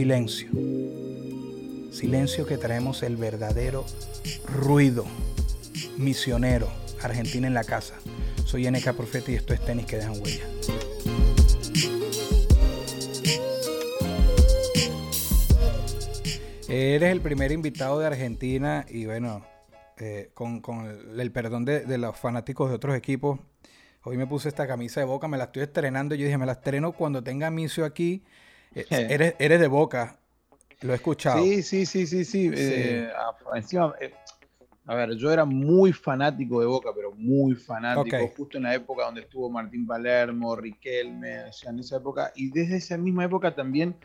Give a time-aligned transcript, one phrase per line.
[0.00, 0.48] Silencio.
[1.92, 3.84] Silencio que traemos el verdadero
[4.46, 5.04] ruido.
[5.98, 6.70] Misionero.
[7.02, 7.96] Argentina en la casa.
[8.46, 10.46] Soy NK Profeta y esto es tenis que dejan huella.
[16.66, 19.44] Eres el primer invitado de Argentina y bueno,
[19.98, 20.62] eh, con,
[21.14, 23.38] el, perdón de, los fanáticos de otros equipos,
[24.02, 26.14] hoy me puse esta camisa de Boca, me la estoy estrenando.
[26.14, 28.24] Yo dije, me la estreno cuando tenga Micio aquí.
[28.74, 30.18] Eh, eres, eres de Boca,
[30.82, 31.42] lo he escuchado.
[31.42, 32.50] Sí, sí, sí, sí, sí.
[32.54, 33.10] Eh,
[33.54, 33.94] encima,
[34.86, 39.04] a ver, yo era muy fanático de Boca, pero muy fanático, justo en la época
[39.04, 42.32] donde estuvo Martín Palermo, Riquelme, o sea, en esa época.
[42.34, 43.96] Y desde esa misma época también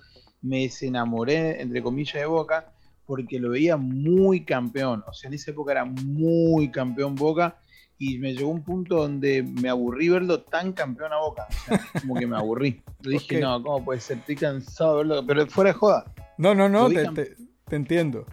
[0.42, 2.72] me desenamoré, entre comillas, de Boca,
[3.06, 5.04] porque lo veía muy campeón.
[5.08, 7.58] O sea, en esa época era muy campeón Boca
[7.98, 11.48] y me llegó un punto donde me aburrí verlo tan campeón a Boca.
[11.50, 12.84] O sea, como que me aburrí.
[13.02, 14.18] Le dije, no, ¿cómo puede ser?
[14.18, 15.26] Estoy cansado de verlo.
[15.26, 16.14] Pero fuera de joda.
[16.38, 17.36] No, no, no, te,
[17.72, 18.26] entiendo.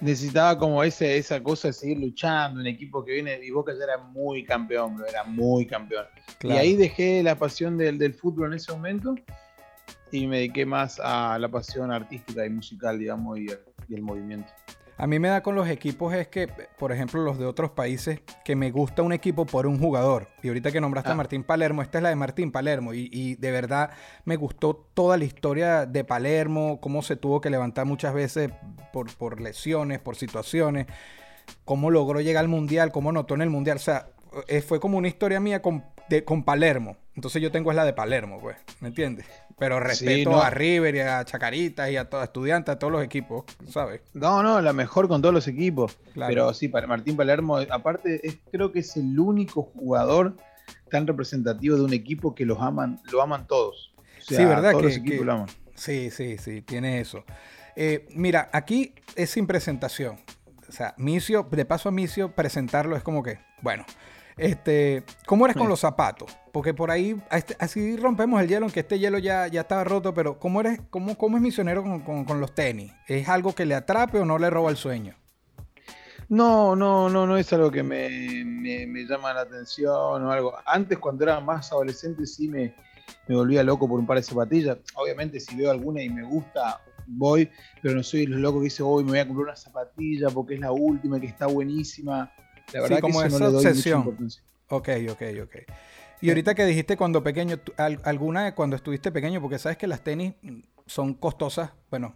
[0.00, 3.84] Necesitaba como ese, esa cosa de seguir luchando, un equipo que viene, y Boca ya
[3.84, 6.04] era muy campeón, era muy campeón.
[6.42, 9.14] Y ahí dejé la pasión del, del fútbol en ese momento
[10.10, 13.46] y me dediqué más a la pasión artística y musical, digamos, y
[13.92, 14.52] el, movimiento.
[14.98, 18.20] A mí me da con los equipos es que, por ejemplo, los de otros países,
[18.44, 20.28] que me gusta un equipo por un jugador.
[20.42, 21.16] Y ahorita que nombraste a ah.
[21.16, 22.94] Martín Palermo, esta es la de Martín Palermo.
[22.94, 23.90] Y, de verdad
[24.24, 28.50] me gustó toda la historia de Palermo, cómo se tuvo que levantar muchas veces
[28.92, 30.86] por, por lesiones, por situaciones,
[31.66, 33.76] cómo logró llegar al Mundial, cómo notó en el Mundial.
[33.76, 34.08] O sea,
[34.66, 36.96] fue como una historia mía con, de, con Palermo.
[37.14, 39.26] Entonces yo tengo es la de Palermo, pues, ¿me entiendes?
[39.58, 43.44] Pero respeto a River y a Chacarita y a todos estudiantes, a todos los equipos,
[43.68, 44.02] ¿sabes?
[44.12, 45.96] No, no, la mejor con todos los equipos.
[46.14, 48.20] Pero sí, para Martín Palermo, aparte,
[48.52, 50.36] creo que es el único jugador
[50.90, 53.94] tan representativo de un equipo que los aman, lo aman todos.
[54.18, 54.72] sí, ¿verdad?
[54.72, 55.48] Todos los equipos lo aman.
[55.74, 57.24] Sí, sí, sí, tiene eso.
[57.76, 60.18] Eh, mira, aquí es sin presentación.
[60.68, 63.84] O sea, Micio, de paso a Micio, presentarlo es como que, bueno,
[64.36, 66.36] este, ¿Cómo eres con los zapatos?
[66.52, 70.12] Porque por ahí, este, así rompemos el hielo, aunque este hielo ya, ya estaba roto,
[70.12, 72.92] pero ¿cómo, eres, cómo, cómo es misionero con, los tenis?
[73.06, 75.14] ¿Es algo que le atrape o no le roba el sueño?
[76.28, 80.54] No, no, no, no es algo que me, llama la atención o algo.
[80.66, 82.74] Antes, cuando era más adolescente, sí me,
[83.28, 84.76] me volvía loco por un par de zapatillas.
[84.96, 87.48] Obviamente, si veo alguna y me gusta, voy,
[87.80, 90.54] pero no soy el loco que dice, hoy me voy a comprar una zapatilla porque
[90.54, 92.30] es la última, que está buenísima.
[92.72, 94.16] La verdad como que esa obsesión.
[94.68, 95.56] Ok, ok, ok.
[96.20, 97.60] Y ahorita que dijiste cuando pequeño,
[98.04, 100.34] alguna cuando estuviste pequeño, porque sabes que las tenis
[100.86, 102.14] son costosas, bueno,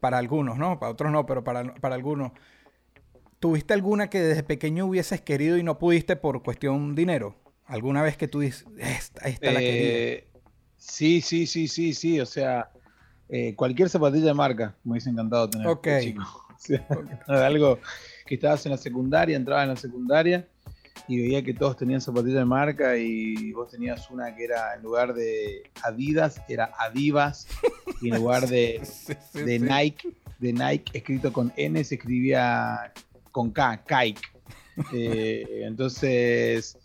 [0.00, 0.78] para algunos, ¿no?
[0.78, 2.32] Para otros no, pero para, para algunos.
[3.40, 7.36] ¿Tuviste alguna que desde pequeño hubieses querido y no pudiste por cuestión dinero?
[7.66, 9.82] ¿Alguna vez que tú dices, esta, esta la quería?
[9.82, 10.28] Eh,
[10.76, 12.20] sí, sí, sí, sí, sí.
[12.20, 12.70] O sea,
[13.28, 15.66] eh, cualquier zapatilla de marca me hubiese encantado tener.
[15.66, 15.88] Ok.
[17.26, 17.78] algo
[18.26, 20.48] que estabas en la secundaria, entrabas en la secundaria
[21.06, 24.82] y veía que todos tenían zapatillas de marca y vos tenías una que era en
[24.82, 27.46] lugar de Adidas, era Adivas
[28.00, 28.80] y en lugar de,
[29.34, 30.08] de Nike,
[30.38, 32.92] de Nike escrito con N se escribía
[33.30, 34.22] con K, Kike.
[34.92, 36.76] Eh, entonces,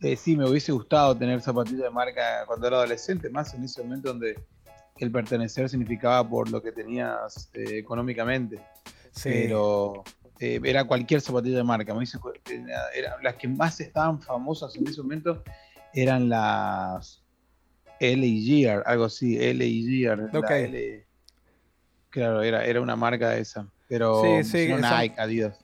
[0.00, 3.82] eh, sí, me hubiese gustado tener zapatillas de marca cuando era adolescente, más en ese
[3.82, 4.38] momento donde
[4.98, 8.60] el pertenecer significaba por lo que tenías eh, económicamente.
[9.22, 10.04] Pero
[10.44, 11.94] eh, era cualquier zapatilla de marca.
[11.94, 12.04] Me
[12.94, 15.42] era, las que más estaban famosas en ese momento
[15.94, 17.22] eran las
[18.00, 21.06] L algo así, L
[22.10, 23.66] claro, era, era una marca esa.
[23.88, 25.58] Pero no Nike, Adidas.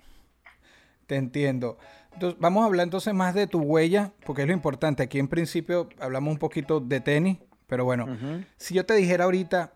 [1.07, 1.79] Te entiendo.
[2.13, 5.03] Entonces, vamos a hablar entonces más de tu huella, porque es lo importante.
[5.03, 8.07] Aquí en principio hablamos un poquito de tenis, pero bueno,
[8.57, 9.75] si yo te dijera ahorita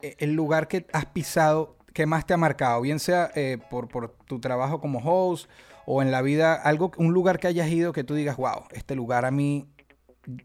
[0.00, 2.80] eh, el lugar que has pisado ¿qué más te ha marcado?
[2.80, 3.88] Bien sea eh, por,
[4.24, 5.50] tu trabajo como host
[5.84, 8.94] o en la vida, algo, un lugar que hayas ido que tú digas, wow, este
[8.94, 9.66] lugar a mí,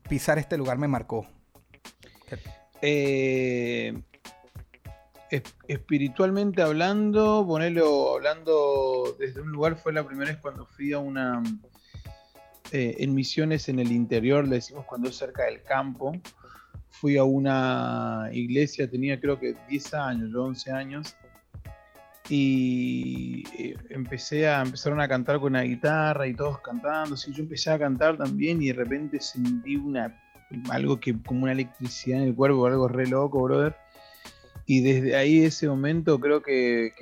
[0.10, 1.28] pisar este lugar me marcó.
[2.82, 3.94] Eh,
[5.68, 11.44] espiritualmente hablando, ponerlo hablando desde un lugar, fue la primera vez cuando fui a una,
[12.72, 16.14] eh, en misiones en el interior, le decimos cuando es cerca del campo,
[16.90, 21.16] fui a una iglesia, tenía creo que 10 años, yo 11 años,
[22.30, 27.44] y eh, empecé a empezaron a cantar con la guitarra y todos cantando, sí, yo
[27.44, 30.20] empecé a cantar también y de repente sentí una
[30.70, 33.76] algo que como una electricidad en el cuerpo, algo re loco, brother.
[34.66, 36.94] Y desde ahí, ese momento, creo que,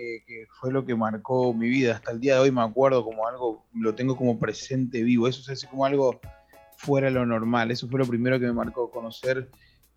[0.60, 1.96] fue lo que marcó mi vida.
[1.96, 5.28] Hasta el día de hoy me acuerdo como algo, lo tengo como presente vivo.
[5.28, 6.20] Eso es así como algo
[6.76, 7.70] fuera de lo normal.
[7.70, 9.50] Eso fue lo primero que me marcó conocer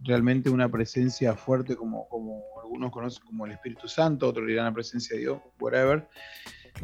[0.04, 4.72] realmente una presencia fuerte como, como algunos conocen como el Espíritu Santo, otros dirán la
[4.72, 6.06] presencia de Dios, whatever.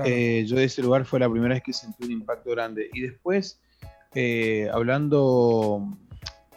[0.04, 2.88] Eh, yo de ese lugar fue la primera vez que sentí un impacto grande.
[2.92, 3.60] Y después,
[4.14, 5.98] eh, hablando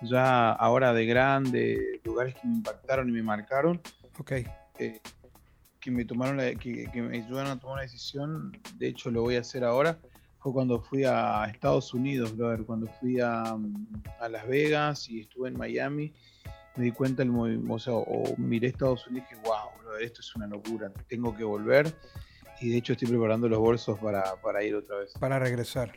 [0.02, 3.82] ya ahora de grande, lugares que me impactaron y me marcaron,
[4.20, 4.32] Ok.
[4.80, 5.00] Eh,
[5.80, 9.42] que me tomaron que, me ayudaron a tomar una decisión, de hecho lo voy a
[9.42, 10.00] hacer ahora,
[10.40, 13.58] fue cuando fui a Estados Unidos, brother, cuando fui a,
[14.30, 16.14] Las Vegas y estuve en Miami,
[16.76, 17.32] me di cuenta, el,
[17.70, 21.36] o, sea, o miré Estados Unidos y dije, wow, brother, esto es una locura, tengo
[21.36, 21.94] que volver.
[22.60, 25.14] Y de hecho estoy preparando los bolsos para, ir otra vez.
[25.20, 25.92] Para regresar.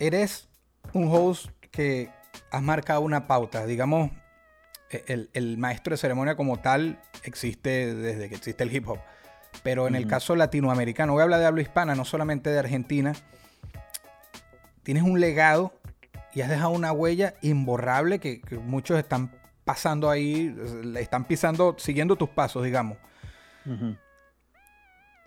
[0.00, 0.48] Eres
[0.92, 2.10] un host que
[2.50, 4.10] has marcado una pauta, digamos,
[5.06, 8.98] el, maestro de ceremonia como tal existe desde que existe el hip hop.
[9.62, 13.12] Pero en el caso latinoamericano, voy a hablar de habla hispana, no solamente de Argentina,
[14.82, 15.74] tienes un legado
[16.34, 19.32] y has dejado una huella imborrable que, muchos están
[19.64, 20.54] pasando ahí,
[20.98, 22.98] están pisando, siguiendo tus pasos, digamos.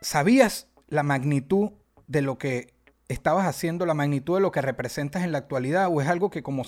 [0.02, 1.72] ¿Sabías la magnitud
[2.08, 2.74] de lo que
[3.08, 5.88] estabas haciendo, la magnitud de lo que representas en la actualidad?
[5.90, 6.64] ¿O es algo que como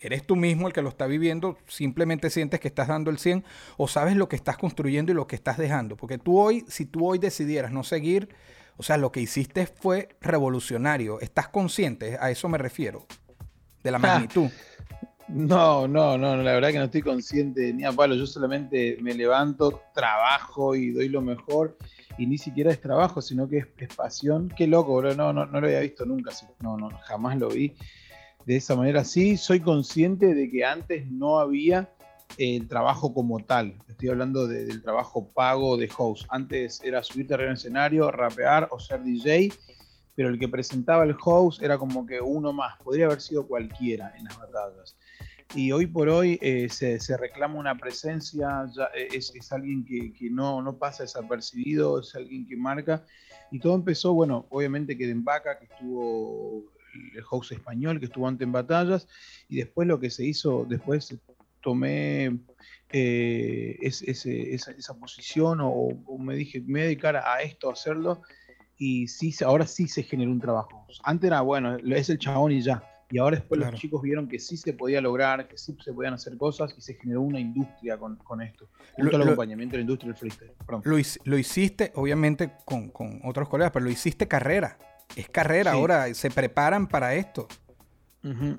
[0.00, 3.44] eres tú mismo el que lo está viviendo, simplemente sientes que estás dando el 100
[3.76, 5.96] o sabes lo que estás construyendo y lo que estás dejando.
[5.96, 8.28] Porque tú hoy, si tú hoy decidieras no seguir,
[8.76, 11.20] o sea, lo que hiciste fue revolucionario.
[11.20, 12.16] ¿Estás consciente?
[12.20, 13.06] A eso me refiero,
[13.82, 14.48] de la magnitud.
[15.28, 18.14] No, no, no, la verdad que no estoy consciente ni a palo.
[18.14, 21.76] Yo solamente me levanto, trabajo y doy lo mejor.
[22.16, 24.52] Y ni siquiera es trabajo, sino que es, pasión.
[24.56, 25.14] Qué loco, bro.
[25.14, 26.32] No, no, no lo había visto nunca.
[26.60, 27.74] No, no, jamás lo vi
[28.46, 29.04] de esa manera.
[29.04, 31.90] Sí, soy consciente de que antes no había
[32.38, 33.74] el trabajo como tal.
[33.88, 36.26] Estoy hablando del trabajo pago de host.
[36.30, 39.52] Antes era subirte arriba en escenario, rapear o ser DJ,
[40.18, 42.76] pero el que presentaba el host era como que uno más.
[42.82, 44.96] Podría haber sido cualquiera en las batallas.
[45.54, 48.66] Y hoy por hoy eh, se, reclama una presencia,
[48.96, 53.04] eh, es, alguien que, no, no, pasa desapercibido, es alguien que marca.
[53.52, 56.64] Y todo empezó, bueno, obviamente que Vaca, que estuvo
[57.14, 59.06] el host español que estuvo antes en batallas,
[59.48, 61.16] y después lo que se hizo, después
[61.60, 62.40] tomé
[62.90, 68.22] eh, esa, posición o, me dije, me voy a dedicar a esto, a hacerlo,
[68.78, 70.86] y sí, ahora sí se generó un trabajo.
[71.02, 72.82] Antes era, bueno, es el chabón y ya.
[73.10, 76.14] Y ahora después los chicos vieron que sí se podía lograr, que sí se podían
[76.14, 78.68] hacer cosas y se generó una industria con, esto.
[78.96, 80.52] Junto al acompañamiento de la industria del freestyle.
[80.84, 84.76] Lo, lo, hiciste, obviamente, con, con, otros colegas, pero lo hiciste carrera
[85.16, 87.48] es carrera ahora, se preparan para esto.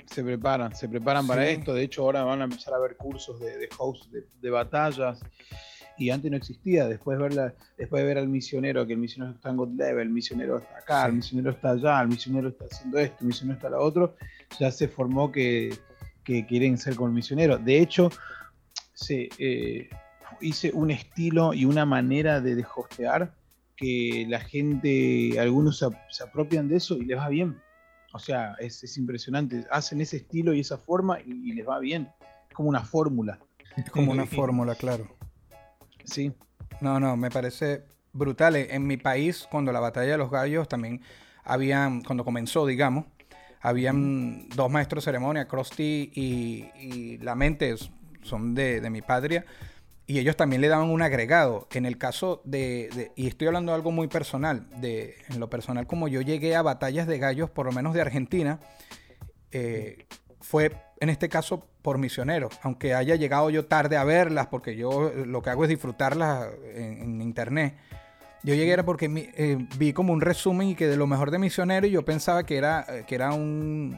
[0.06, 1.74] Se preparan, se preparan para esto.
[1.74, 5.22] De hecho, ahora van a empezar a ver cursos de, de host de, batallas.
[6.00, 6.88] Y antes no existía.
[6.88, 10.14] Después, verla, después de ver al misionero, que el misionero está en God Level, el
[10.14, 13.70] misionero está acá, el misionero está allá, el misionero está haciendo esto, el misionero está
[13.70, 14.16] lo otro,
[14.60, 15.78] ya se formó que,
[16.24, 17.58] quieren ser como el misionero.
[17.58, 18.12] De hecho,
[18.94, 19.90] se, eh,
[20.42, 23.34] hice un estilo y una manera de, de hostear
[23.80, 25.80] que la gente, algunos
[26.10, 27.58] se, apropian de eso y les va bien.
[28.12, 29.66] O sea, es, impresionante.
[29.72, 32.10] Hacen ese estilo y esa forma y, les va bien.
[32.50, 33.40] Es como una fórmula.
[33.78, 35.08] Es como una fórmula, claro.
[36.10, 36.34] Sí.
[36.82, 38.56] No, no, me parece brutal.
[38.56, 41.02] En mi país, cuando la batalla de los gallos también
[41.44, 43.06] habían, cuando comenzó, digamos,
[43.62, 47.76] habían dos maestros de ceremonia, Krusty y, y La Mente,
[48.22, 49.46] son de, de mi patria
[50.10, 51.68] y ellos también le daban un agregado.
[51.72, 55.86] En el caso de, y estoy hablando de algo muy personal, de, en lo personal,
[55.86, 58.60] como yo llegué a batallas de gallos, por lo menos de Argentina,
[59.52, 60.08] eh,
[60.42, 65.12] fue en este caso por misioneros, aunque haya llegado yo tarde a verlas, porque yo
[65.26, 67.76] lo que hago es disfrutarlas en, internet.
[68.44, 71.40] Yo llegué era porque eh, vi como un resumen y que de lo mejor de
[71.40, 73.98] misionero y yo pensaba que era, que era un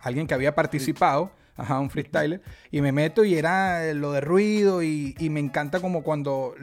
[0.00, 2.40] alguien que había participado Ajá, un freestyler.
[2.70, 6.54] Y me meto y era lo de ruido y, me encanta como cuando,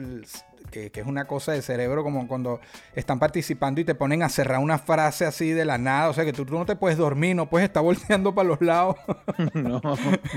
[0.72, 2.60] que, es una cosa de cerebro, como cuando
[2.96, 6.08] están participando y te ponen a cerrar una frase así de la nada.
[6.08, 8.96] O sea, que tú, no te puedes dormir, no puedes estar volteando para los lados.
[9.54, 9.80] no.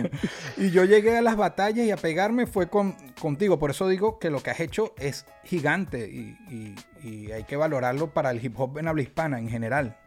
[0.57, 3.57] y yo llegué a las batallas y a pegarme fue con, contigo.
[3.57, 6.75] Por eso digo que lo que has hecho es gigante y,
[7.05, 9.97] y hay que valorarlo para el hip hop en habla hispana en general.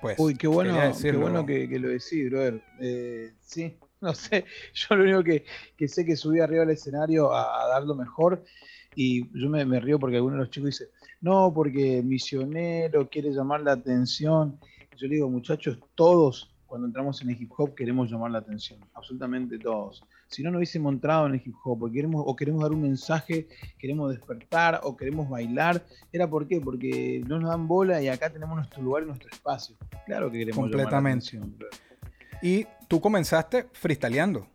[0.00, 0.18] pues.
[0.18, 1.20] Uy, qué bueno, quería qué decirlo.
[1.20, 2.62] bueno que, que lo decís, brother.
[2.80, 4.46] Eh, sí, no sé.
[4.74, 5.44] Yo lo único que,
[5.76, 8.42] que sé que subí arriba al escenario a, a dar lo mejor.
[8.94, 10.88] Y yo me, me río porque algunos de los chicos dicen,
[11.20, 14.58] no, porque misionero quiere llamar la atención.
[14.96, 18.78] Yo le digo, muchachos, todos cuando entramos en el hip hop queremos llamar la atención,
[18.94, 20.04] absolutamente todos.
[20.28, 22.82] Si no, no hubiésemos entrado en el hip hop, porque queremos, o queremos dar un
[22.82, 25.84] mensaje, queremos despertar, o queremos bailar.
[26.12, 26.60] ¿Era por qué?
[26.60, 29.74] Porque no nos dan bola y acá tenemos nuestro lugar y nuestro espacio.
[30.06, 31.36] Claro que queremos llamar la Completamente.
[31.36, 31.56] atención.
[32.40, 34.46] Y tú comenzaste freestyleando.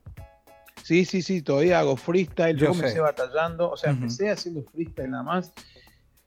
[0.86, 2.56] Sí, sí, sí, todavía hago freestyle.
[2.56, 3.00] Yo, Yo comencé sé.
[3.00, 5.52] batallando, o sea, empecé haciendo freestyle nada más.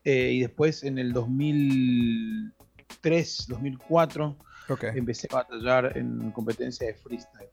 [0.03, 4.37] eh, y después en el 2003, 2004,
[4.69, 4.83] Ok.
[4.95, 7.50] empecé a batallar en competencia de freestyle.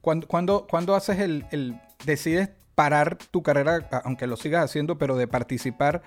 [0.00, 5.16] ¿Cuándo, cuándo- cuándo haces el, el- decides parar tu carrera, aunque lo sigas haciendo, pero
[5.16, 6.00] de participar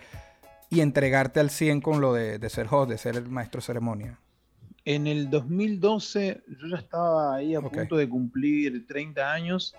[0.70, 3.66] y entregarte al 100 con lo de, de ser host, de ser el maestro de
[3.68, 4.18] ceremonia?
[4.86, 9.76] En el 2012 yo ya estaba ahí a punto de cumplir 30 años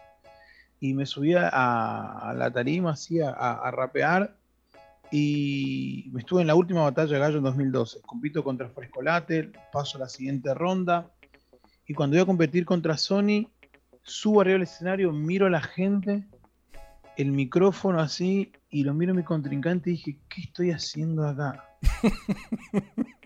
[0.81, 4.37] y me subía a, a la tarima así a, a- rapear
[5.11, 8.01] y me estuve en la última batalla de gallo en 2012.
[8.03, 11.11] Compito contra Frescolate, paso a la siguiente ronda
[11.87, 13.49] y cuando iba a competir contra Sony,
[14.03, 16.25] subo arriba del escenario, miro a la gente,
[17.17, 21.65] el micrófono así y lo miro a mi contrincante y dije, ¿qué estoy haciendo acá?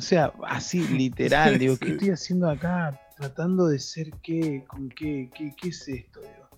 [0.00, 1.80] O sea, así, literal, Sí, digo, sí.
[1.80, 2.98] ¿qué estoy haciendo acá?
[3.18, 6.48] Tratando de ser qué, con qué, qué, qué es esto, digo.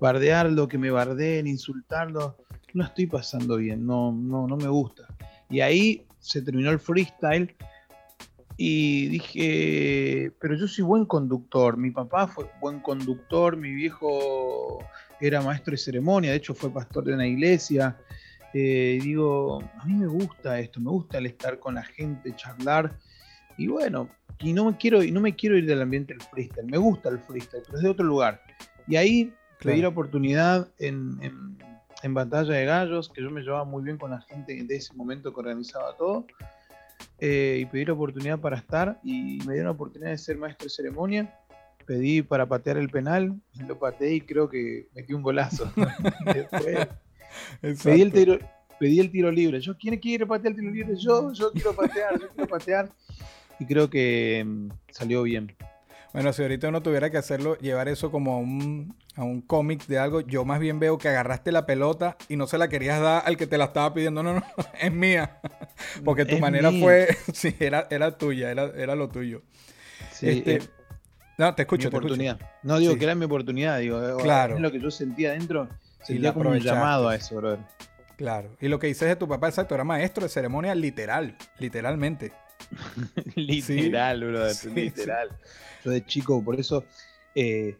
[0.00, 2.36] Bardearlo, que me bardeen, insultarlo.
[2.74, 5.06] No estoy pasando bien, no, no, no me gusta.
[5.48, 7.54] Y ahí se terminó el freestyle
[8.56, 11.76] y dije, pero yo soy buen conductor.
[11.76, 14.80] Mi papá fue buen conductor, mi viejo
[15.20, 17.96] era maestro de ceremonia, de hecho fue pastor de una iglesia.
[18.60, 22.98] Eh, digo, a mí me gusta esto, me gusta el estar con la gente, charlar.
[23.56, 24.08] Y bueno,
[24.40, 27.08] y no me quiero, y no me quiero ir del ambiente del freestyle, me gusta
[27.08, 28.40] el freestyle, pero es de otro lugar.
[28.88, 29.24] Y ahí
[29.58, 29.74] Claro.
[29.74, 31.58] pedí la oportunidad en, en-
[32.02, 34.92] en Batalla de Gallos, que yo me llevaba muy bien con la gente de ese
[34.94, 36.26] momento que organizaba todo.
[37.20, 40.64] eh, y pedí la oportunidad para estar y me dieron la oportunidad de ser maestro
[40.66, 41.32] de ceremonia.
[41.86, 45.70] Pedí para patear el penal, lo pateé y creo que metí un golazo.
[46.34, 46.88] Después,
[47.60, 48.38] pedí el, tiro,
[48.78, 49.60] pedí el tiro libre.
[49.60, 50.96] Yo, ¿quién quiere patear el tiro libre?
[50.96, 52.88] Yo, yo quiero patear, yo quiero patear.
[53.60, 55.54] Y creo que mm, salió bien.
[56.12, 59.86] Bueno, si ahorita uno tuviera que hacerlo, llevar eso como a un, a un cómic
[59.86, 63.00] de algo, yo más bien veo que agarraste la pelota y no se la querías
[63.00, 64.22] dar al que te la estaba pidiendo.
[64.22, 64.42] No, no,
[64.80, 65.38] es mía.
[66.04, 66.82] Porque tu Es manera mía.
[66.82, 69.42] fue, sí, era, era tuya, era, era lo tuyo.
[70.12, 70.60] Sí, Este, eh,
[71.36, 71.98] no, te mi escucho, te escucho.
[71.98, 72.40] oportunidad.
[72.62, 72.98] No digo Sí.
[72.98, 74.54] que era mi oportunidad, digo, eh, Claro.
[74.54, 75.68] es lo que yo sentía adentro.
[76.08, 77.60] La como un llamado a eso, brother.
[78.16, 78.56] Claro.
[78.60, 82.32] Y lo que dices de tu papá, exacto, era maestro de ceremonia literal, literalmente.
[83.36, 85.28] literal, brother, Sí, literal.
[85.84, 86.84] Yo de chico, por eso
[87.34, 87.76] eh,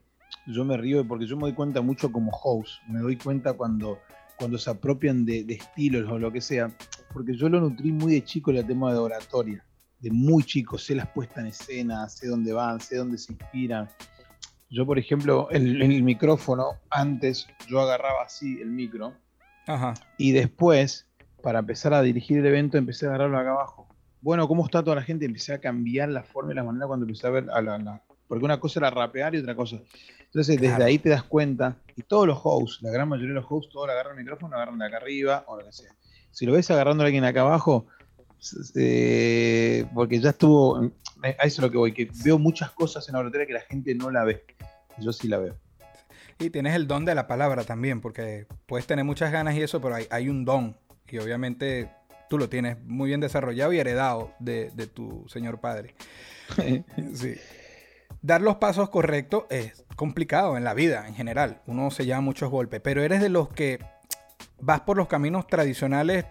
[0.46, 2.80] yo me río, porque yo me doy cuenta mucho como host.
[2.88, 3.98] Me doy cuenta cuando,
[4.36, 6.70] cuando se apropian de, de estilos o lo que sea.
[7.12, 9.64] Porque yo lo nutrí muy de chico el tema de oratoria.
[9.98, 13.88] De muy chico, sé las puestas en escena, sé dónde van, sé dónde se inspiran.
[14.70, 19.14] Yo, por ejemplo, el, el micrófono, antes yo agarraba así el micro
[19.66, 19.94] Ajá.
[20.18, 21.06] y después,
[21.42, 23.88] para empezar a dirigir el evento, empecé a agarrarlo acá abajo.
[24.20, 25.24] Bueno, ¿cómo está toda la gente?
[25.24, 28.02] Empecé a cambiar la forma y la manera cuando empecé a ver a la, la-
[28.26, 29.80] Porque una cosa era rapear y otra cosa.
[30.24, 33.46] Entonces, desde ahí te das cuenta, y todos los hosts, la gran mayoría de los
[33.48, 35.90] hosts, todos agarran el micrófono, agarran de acá arriba o lo que sea.
[36.30, 37.86] Si lo ves agarrando a alguien acá abajo,
[38.74, 40.90] eh, porque ya estuvo.
[41.22, 43.60] A eso es lo que voy, que veo muchas cosas en la oratoria que la
[43.60, 44.44] gente no la ve.
[44.98, 45.56] Yo sí la veo.
[46.38, 49.80] Y tienes el don de la palabra también, porque puedes tener muchas ganas y eso,
[49.80, 50.76] pero hay, hay un don.
[51.08, 51.90] Y obviamente
[52.28, 55.94] tú lo tienes muy bien desarrollado y heredado de, de tu señor padre.
[57.14, 57.34] Sí.
[58.22, 61.60] Dar los pasos correctos es complicado en la vida en general.
[61.66, 63.78] Uno se lleva muchos golpes, pero eres de los que
[64.60, 66.24] vas por los caminos tradicionales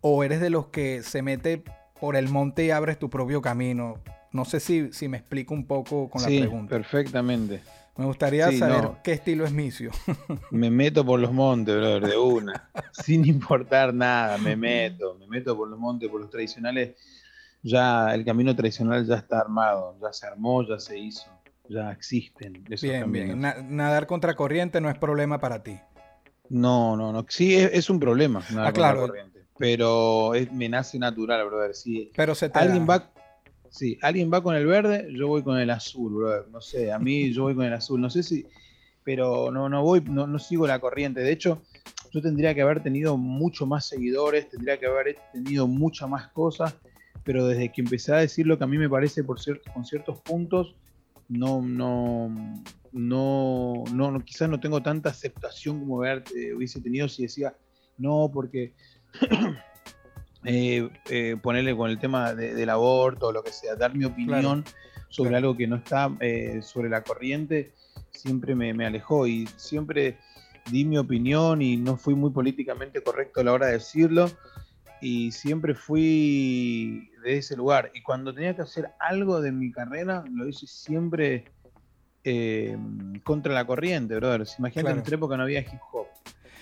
[0.00, 1.62] o eres de los que se mete
[2.04, 3.94] por el monte y abres tu propio camino.
[4.32, 6.76] No sé si, si me explico un poco con sí, la pregunta.
[6.76, 7.62] perfectamente.
[7.96, 8.98] Me gustaría Sí, saber no.
[9.02, 9.90] qué estilo es Micio.
[10.50, 12.68] Me meto por los montes, brother, de una.
[12.92, 15.16] Sin importar nada, me meto.
[15.18, 16.94] Me meto por los montes, por los tradicionales.
[17.62, 21.30] Ya el camino tradicional ya está armado, ya se armó, ya se hizo,
[21.70, 23.26] ya existen esos Bien, caminos.
[23.28, 23.40] bien.
[23.40, 25.80] Na- nadar contra corriente no es problema para ti.
[26.50, 27.24] No, no, no.
[27.30, 28.42] Sí, es, es un problema.
[28.50, 29.06] nadar Ah, claro.
[29.58, 31.74] Pero es- me nace natural, brother.
[31.74, 32.98] Si Pero se te alguien da.
[32.98, 33.12] va,
[33.70, 36.48] sí, alguien va con el verde, yo voy con el azul, brother.
[36.48, 38.00] No sé, a mí yo voy con el azul.
[38.00, 38.46] No sé si,
[39.04, 41.20] pero no, no voy, no, no sigo la corriente.
[41.20, 41.62] De hecho,
[42.12, 46.74] yo tendría que haber tenido mucho más seguidores, tendría que haber tenido muchas más cosas.
[47.24, 49.38] pero desde que empecé a decir lo que a mí me parece por
[49.72, 50.74] con ciertos puntos,
[51.30, 52.28] no, no,
[52.92, 57.56] no, no, quizás no tengo tanta aceptación como hubiese tenido si decía,
[57.96, 58.74] no, porque
[60.44, 64.64] eh, eh, ponerle con el tema del aborto o lo que sea, dar mi opinión
[65.08, 66.10] sobre algo que no está
[66.62, 67.72] sobre la corriente,
[68.10, 70.18] siempre me, me, alejó y siempre
[70.70, 74.30] di mi opinión y no fui muy políticamente correcto a la hora de decirlo
[75.04, 77.90] y siempre fui de ese lugar.
[77.94, 81.44] Y cuando tenía que hacer algo de mi carrera, lo hice siempre
[82.24, 82.76] eh,
[83.22, 84.46] contra la corriente, brother.
[84.58, 84.88] Imagínate claro.
[84.88, 86.06] en nuestra época no había hip hop,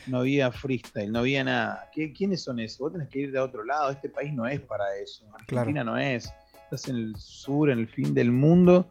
[0.06, 1.90] no había freestyle, no había nada.
[1.92, 2.78] ¿Quiénes son esos?
[2.78, 5.24] Vos tenés que ir de otro lado, este país no es para eso.
[5.34, 6.32] Argentina no es.
[6.64, 8.90] Estás en el sur, en el fin del mundo.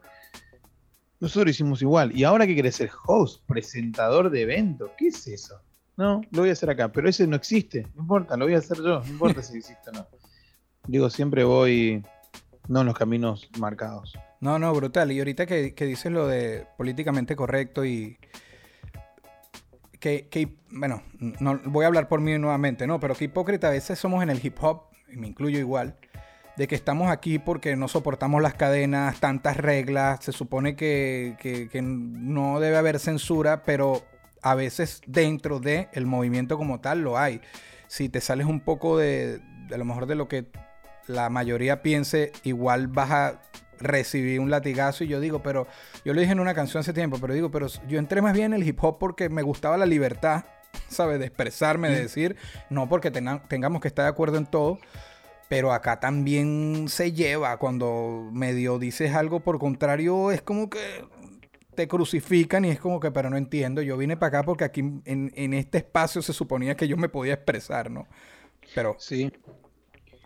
[1.20, 2.16] Nosotros hicimos igual.
[2.16, 2.90] ¿Y ahora qué querés ser?
[3.06, 4.90] Host, presentador de eventos.
[4.96, 5.60] ¿Qué es eso?
[5.96, 7.86] No, lo voy a hacer acá, pero ese no existe.
[7.94, 9.00] No importa, lo voy a hacer yo.
[9.00, 10.06] No importa si existe o no.
[10.86, 12.02] Digo, siempre voy
[12.68, 14.18] no en los caminos marcados.
[14.40, 15.12] No, no, brutal.
[15.12, 18.18] Y ahorita que, dices lo de políticamente correcto y
[20.02, 22.98] que, bueno, no voy a hablar por mí nuevamente, ¿no?
[22.98, 25.96] Pero que hipócrita a veces somos en el hip hop, y me incluyo igual,
[26.56, 31.82] de que estamos aquí porque no soportamos las cadenas, tantas reglas, se supone que, que
[31.82, 34.02] no debe haber censura, pero
[34.42, 37.40] a veces dentro del el movimiento como tal lo hay.
[37.86, 39.40] Si te sales un poco de,
[39.72, 40.46] a lo mejor de lo que
[41.06, 43.42] la mayoría piense, igual vas a
[43.82, 45.66] recibir un latigazo y yo digo, pero
[46.04, 48.52] yo lo dije en una canción hace tiempo, pero digo, pero yo entré más bien
[48.52, 50.44] en el hip hop porque me gustaba la libertad,
[50.88, 51.18] ¿sabes?
[51.18, 52.36] De expresarme, de decir,
[52.70, 54.78] no porque tengamos que estar de acuerdo en todo,
[55.48, 61.04] pero acá también se lleva cuando medio dices algo por contrario, es como que
[61.74, 64.80] te crucifican y es como que, pero no entiendo, yo vine para acá porque aquí
[65.04, 68.06] en, este espacio se suponía que yo me podía expresar, ¿no?
[68.74, 68.96] Pero...
[68.98, 69.32] Sí.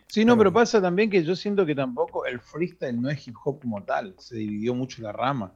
[0.08, 3.34] Sí, no, pero, pasa también que yo siento que tampoco el freestyle no es hip
[3.44, 5.52] hop como tal, se dividió mucho la rama.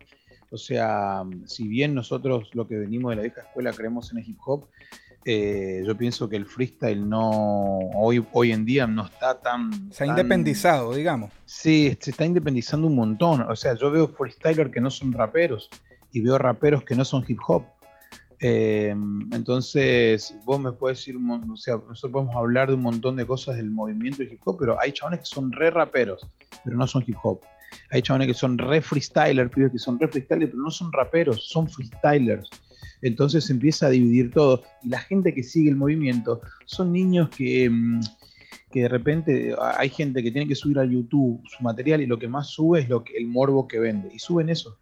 [0.51, 4.29] O sea, si bien nosotros lo que venimos de la vieja escuela creemos en el
[4.29, 4.67] hip hop,
[5.25, 7.31] eh, yo pienso que el freestyle no
[7.95, 9.93] hoy, hoy en día no está tan...
[9.93, 11.31] Se ha independizado, digamos.
[11.45, 13.43] Sí, se está independizando un montón.
[13.43, 15.69] O sea, yo veo freestylers que no son raperos
[16.11, 17.65] y veo raperos que no son hip hop.
[18.43, 18.95] Eh,
[19.33, 23.57] entonces, vos me puedes decir, o sea, nosotros podemos hablar de un montón de cosas
[23.57, 26.27] del movimiento de hip hop, pero hay chabones que son re raperos,
[26.65, 27.41] pero no son hip hop.
[27.91, 31.69] Hay chabones que son re freestylers, que son re freestylers, pero no son raperos, son
[31.69, 32.49] freestylers.
[33.03, 34.63] Entonces se empieza a dividir todo.
[34.83, 38.01] Y la gente que sigue el movimiento son niños que, mm,
[38.71, 42.19] que de repente hay gente que tiene que subir a YouTube su material y lo
[42.19, 44.11] que más sube es lo que, el morbo que vende.
[44.13, 44.79] Y suben eso.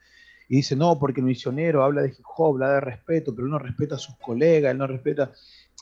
[0.48, 3.52] Y dicen, no, porque el misionero habla de hip hop, habla de respeto, pero él
[3.52, 5.30] no respeta a sus colegas, él no respeta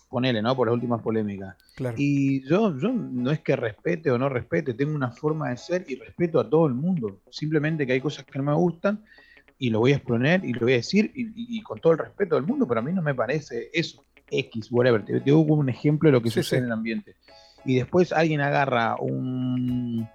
[0.09, 0.57] ponele, ¿no?
[0.57, 1.57] Por las últimas polémicas.
[1.97, 5.85] Y yo, yo no es que respete o no respete, tengo una forma de ser
[5.89, 7.21] y respeto a todo el mundo.
[7.31, 9.05] Simplemente que hay cosas que no me gustan
[9.59, 12.35] y lo voy a exponer y lo voy a decir y, con todo el respeto
[12.37, 15.05] del mundo, pero a mí no me parece eso, X, whatever.
[15.05, 17.17] Te, te doy un ejemplo de lo que sucede en el ambiente.
[17.65, 20.09] Y después alguien agarra un...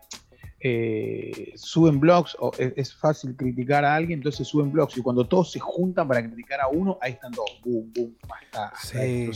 [0.63, 5.51] Eh, suben blogs, o es, fácil criticar a alguien, entonces suben blogs y cuando todos
[5.51, 9.31] se juntan para criticar a uno, ahí están todos, boom, boom, hasta, sí.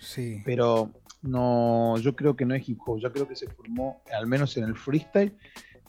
[0.00, 0.42] Sí.
[0.44, 0.90] Pero
[1.22, 4.54] no, yo creo que no es hip hop, yo creo que se formó, al menos
[4.58, 5.34] en el freestyle,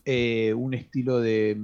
[0.06, 1.60] eh, un estilo de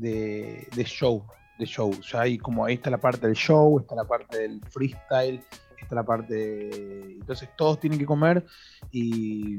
[0.00, 1.24] de, show,
[1.58, 1.92] de show.
[2.00, 5.42] Ya hay como ahí está la parte del show, está la parte del freestyle,
[5.80, 7.12] está la parte de...
[7.20, 8.44] Entonces todos tienen que comer
[8.90, 9.58] y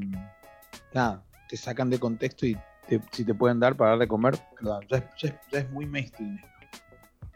[0.93, 2.57] nada, te sacan de contexto y
[3.11, 6.39] si te pueden dar para dar de comer, ya, es, muy mainstream.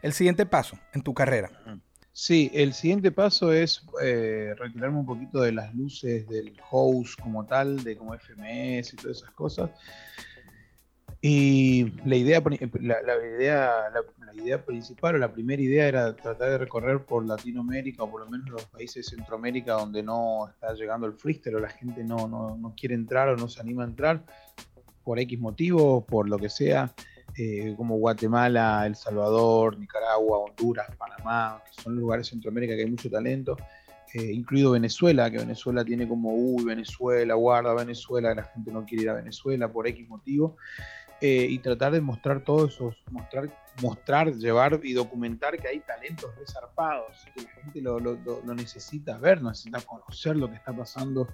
[0.00, 1.50] El siguiente paso en tu carrera.
[2.12, 7.44] Sí, el siguiente paso es eh, retirarme un poquito de las luces del host como
[7.44, 9.70] tal, de como FMS y todas esas cosas.
[11.20, 12.42] Y la idea,
[12.80, 18.02] la, idea, la, idea principal o la primera idea era tratar de recorrer por Latinoamérica
[18.02, 21.60] o por lo menos los países de Centroamérica donde no está llegando el freestyle o
[21.60, 24.22] la gente no, no, no quiere entrar o no se anima a entrar
[25.06, 26.92] por X motivo, por lo que sea,
[27.38, 32.90] eh, como Guatemala, El Salvador, Nicaragua, Honduras, Panamá, que son lugares de Centroamérica que hay
[32.90, 33.56] mucho talento.
[34.14, 39.04] Eh, incluido Venezuela, que Venezuela tiene como, uy, Venezuela, guarda Venezuela, la gente no quiere
[39.04, 40.56] ir a Venezuela por X motivo.
[41.22, 43.48] Eh, y tratar de mostrar todos esos, mostrar,
[43.80, 49.16] mostrar, llevar y documentar que hay talentos resarpados, que la gente lo, lo, lo, necesita
[49.16, 51.26] ver, necesita conocer lo que está pasando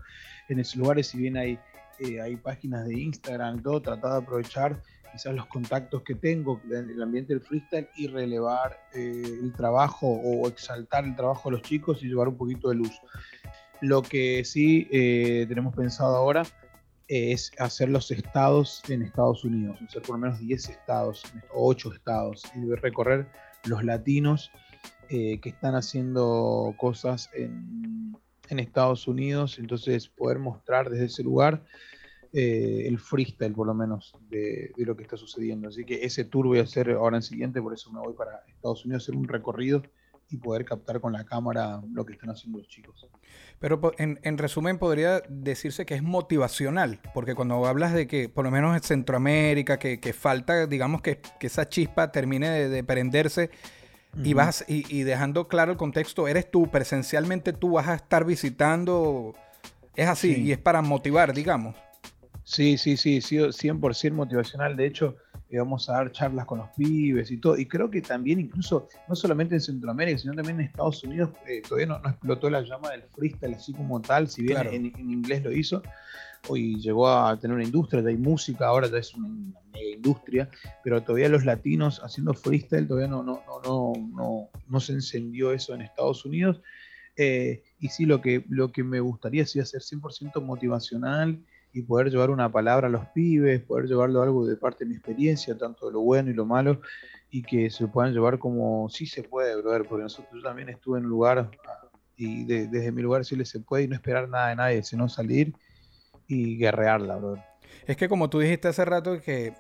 [0.49, 1.59] en esos lugares, si bien hay,
[1.99, 6.89] eh, hay páginas de Instagram todo, tratar de aprovechar quizás los contactos que tengo en
[6.89, 11.63] el ambiente del freestyle y relevar eh, el trabajo o exaltar el trabajo de los
[11.63, 13.01] chicos y llevar un poquito de luz.
[13.81, 14.87] Lo que sí
[15.49, 16.45] tenemos pensado ahora
[17.13, 21.23] es hacer los estados en Estados Unidos, hacer por lo menos 10 estados,
[21.53, 23.27] 8 estados, y recorrer
[23.67, 24.51] los latinos
[25.11, 28.17] eh, que están haciendo cosas en,
[28.49, 31.63] en, Estados Unidos, entonces poder mostrar desde ese lugar
[32.33, 35.69] eh, el freestyle por lo menos de, de, lo que está sucediendo.
[35.69, 38.43] Así que ese tour voy a hacer ahora en siguiente, por eso me voy para
[38.49, 39.83] Estados Unidos hacer un recorrido
[40.33, 43.07] y poder captar con la cámara lo que están haciendo los chicos.
[43.59, 48.45] Pero en, en, resumen podría decirse que es motivacional, porque cuando hablas de que por
[48.45, 52.83] lo menos en Centroamérica, que, que falta, digamos, que, que, esa chispa termine de, de
[52.83, 53.51] prenderse
[54.15, 54.27] uh -huh.
[54.27, 58.25] y, vas, y, y, dejando claro el contexto, eres tú, presencialmente tú vas a estar
[58.25, 59.35] visitando,
[59.95, 60.43] es así, sí.
[60.43, 61.77] y es para motivar, digamos.
[62.45, 65.17] Sí, sí, sí, sí 100% motivacional, de hecho
[65.59, 67.59] vamos a dar charlas con los pibes y todo.
[67.59, 71.63] Y creo que también, incluso, no solamente en Centroamérica, sino también en Estados Unidos, eh,
[71.67, 74.71] todavía no, no, explotó la llama del freestyle así como tal, si bien claro.
[74.71, 75.83] en, en, inglés lo hizo.
[76.49, 79.29] Hoy llegó a tener una industria, ya hay música, ahora ya es una,
[79.73, 80.49] mega industria,
[80.83, 85.53] pero todavía los latinos haciendo freestyle, todavía no, no, no, no, no, no se encendió
[85.53, 86.61] eso en Estados Unidos.
[87.17, 91.39] Eh, y sí, lo que, lo que me gustaría sí hacer 100% motivacional
[91.73, 94.97] y poder llevar una palabra a los pibes, poder llevarlo algo de parte de mi
[94.97, 96.81] experiencia, tanto de lo bueno y lo malo,
[97.31, 100.99] y que se puedan llevar como sí se puede, brother, porque nosotros yo también estuve
[100.99, 101.51] en un lugar
[102.17, 105.09] y de, desde mi lugar sí se puede y no esperar nada de nadie, sino
[105.09, 105.55] salir
[106.29, 107.43] y guerrearla, brother.
[107.87, 109.55] Es que como tú dijiste hace rato que,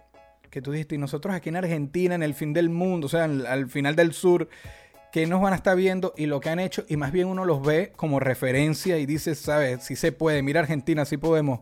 [0.50, 3.24] que tú dijiste, y nosotros aquí en Argentina, en el fin del mundo, o sea,
[3.24, 4.48] al final del sur,
[5.12, 7.46] que nos van a estar viendo y lo que han hecho, y más bien uno
[7.46, 11.60] los ve como referencia y dice, sabes, si se puede, mira Argentina, si podemos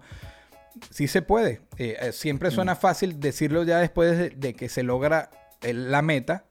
[0.91, 1.61] sí se puede.
[1.79, 5.31] Eh, siempre suena fácil decirlo ya después de, de que se logra
[5.63, 6.45] el, la meta.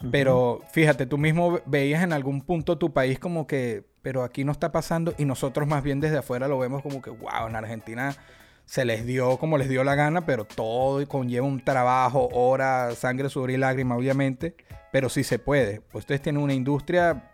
[0.00, 0.10] Uh -huh.
[0.10, 4.52] Pero fíjate, tú mismo veías en algún punto tu país como que, pero aquí no
[4.52, 8.16] está pasando y nosotros más bien desde afuera lo vemos como que, wow, en Argentina
[8.64, 13.28] se les dio como les dio la gana, pero todo conlleva un trabajo, horas, sangre,
[13.30, 14.54] sudor y lágrima, obviamente,
[14.92, 15.80] pero sí se puede.
[15.80, 17.30] Pues ustedes tienen una industria,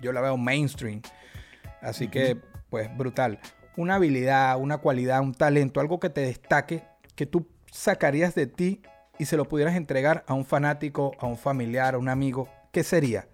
[0.00, 1.00] yo la veo mainstream,
[1.80, 2.10] así uh -huh.
[2.10, 2.36] que,
[2.68, 3.38] pues, brutal
[3.76, 8.82] una habilidad, una cualidad, un talento, algo que te destaque, que tú sacarías de ti
[9.18, 12.82] y se lo pudieras entregar a un fanático, a un familiar, a un amigo, ¿qué
[12.82, 13.28] sería?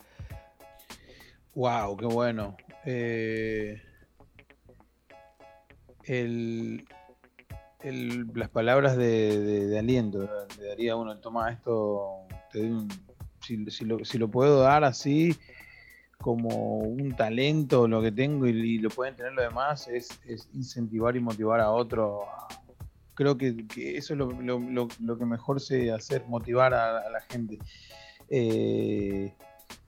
[1.55, 2.57] Wow, qué bueno.
[2.85, 3.83] Eh,
[6.05, 6.87] el,
[7.81, 12.89] el, las palabras de, aliento, le daría uno, toma esto, te un,
[13.41, 15.37] si, si lo puedo dar así,
[16.21, 20.21] como un talento lo que tengo y, lo pueden tener los demás es,
[20.53, 22.27] incentivar y motivar a otro.
[23.15, 27.59] Creo que, eso es lo, que mejor sé hacer, motivar a, la gente.
[28.29, 29.33] Eh,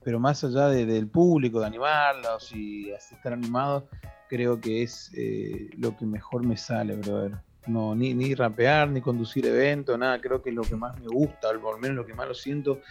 [0.03, 3.83] pero más allá de, del público, de animarlos y estar animados,
[4.27, 7.33] creo que es eh, lo que mejor me sale, brother.
[7.67, 11.07] No, ni, ni rapear, ni conducir eventos, nada, creo que es lo que más me
[11.07, 12.81] gusta, al menos lo que más lo siento,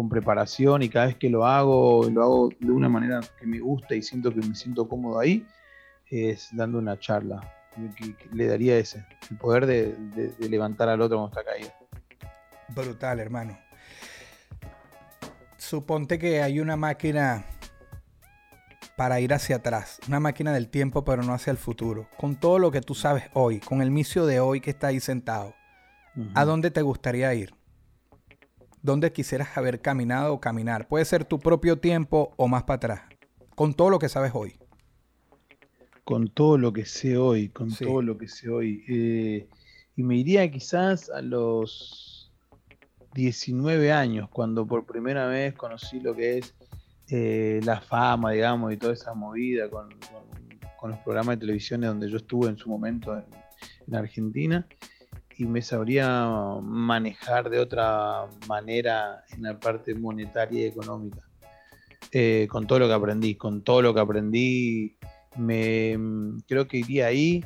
[0.00, 3.60] con preparación y cada vez que lo hago, lo hago de una manera que me
[3.60, 5.46] gusta y siento que me siento cómodo ahí,
[6.10, 7.38] es dando una charla.
[8.32, 11.70] Le daría ese, el poder de, de, de levantar al otro cuando está caído.
[12.68, 13.58] Brutal, hermano.
[15.58, 17.44] Suponte que hay una máquina
[18.96, 22.58] para ir hacia atrás, una máquina del tiempo pero no hacia el futuro, con todo
[22.58, 25.54] lo que tú sabes hoy, con el misio de hoy que está ahí sentado,
[26.16, 26.32] uh -huh.
[26.36, 27.59] ¿a dónde te gustaría ir?
[28.82, 30.88] Dónde quisieras haber caminado o caminar.
[30.88, 33.02] Puede ser tu propio tiempo o más para atrás.
[33.54, 34.58] Con todo lo que sabes hoy.
[36.04, 37.84] Con todo lo que sé hoy, con sí.
[37.84, 38.84] todo lo que sé hoy.
[38.88, 39.48] Eh,
[39.96, 42.32] y me iría quizás a los
[43.14, 46.54] 19 años, cuando por primera vez conocí lo que es
[47.10, 51.80] eh, la fama, digamos, y toda esa movida con, con, con, los programas de televisión
[51.82, 53.24] donde yo estuve en su momento en,
[53.86, 54.66] en Argentina
[55.40, 56.26] y me sabría
[56.62, 61.20] manejar de otra manera en la parte monetaria y económica.
[62.12, 64.96] Eh, con todo lo que aprendí, con todo lo que aprendí,
[65.36, 65.96] me
[66.46, 67.42] creo que iría ahí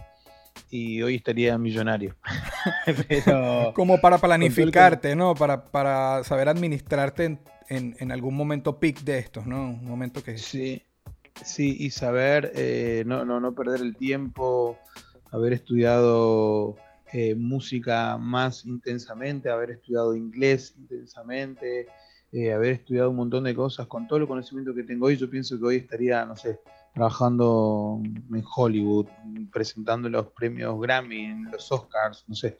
[0.70, 2.16] y hoy estaría millonario.
[3.08, 5.16] Pero, Como para planificarte, que...
[5.16, 5.36] ¿no?
[5.36, 9.70] Para, para saber administrarte en, en, en, algún momento peak de estos, ¿no?
[9.70, 10.36] Un momento que...
[10.36, 10.82] Sí,
[11.44, 14.78] sí, y saber eh, no, no, no perder el tiempo,
[15.30, 16.76] haber estudiado
[17.16, 21.86] eh, música más intensamente, haber estudiado inglés intensamente,
[22.32, 25.30] eh, haber estudiado un montón de cosas, con todo el conocimiento que tengo hoy, yo
[25.30, 26.58] pienso que hoy estaría, no sé,
[26.92, 29.06] trabajando en Hollywood,
[29.52, 32.58] presentando los premios Grammy, en los Oscars, no sé.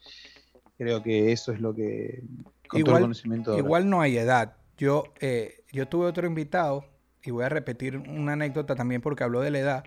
[0.78, 2.22] Creo que eso es lo que...
[2.68, 4.54] Con igual, todo el conocimiento igual no hay edad.
[4.76, 6.84] Yo, eh, yo tuve otro invitado,
[7.24, 9.84] y voy a repetir una anécdota también porque habló de la edad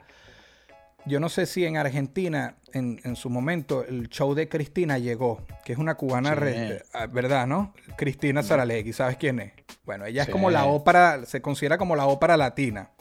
[1.07, 5.45] yo no sé si en Argentina, en, en su momento, el show de Cristina llegó,
[5.65, 6.35] que es una cubana, Sí.
[6.35, 7.73] re- ah, ¿verdad, no?
[7.97, 9.53] Cristina Saralegui, ¿sabes quién es?
[9.85, 12.91] Bueno, ella es como la ópera, se considera como la ópera latina.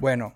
[0.00, 0.34] Bueno,